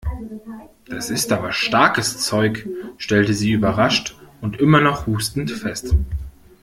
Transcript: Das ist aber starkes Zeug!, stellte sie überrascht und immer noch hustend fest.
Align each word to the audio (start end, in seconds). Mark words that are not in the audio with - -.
Das 0.85 1.11
ist 1.11 1.31
aber 1.31 1.51
starkes 1.51 2.17
Zeug!, 2.25 2.67
stellte 2.97 3.35
sie 3.35 3.51
überrascht 3.51 4.15
und 4.41 4.59
immer 4.59 4.81
noch 4.81 5.05
hustend 5.05 5.51
fest. 5.51 5.93